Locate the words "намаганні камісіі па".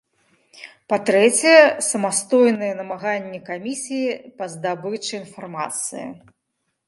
2.79-4.45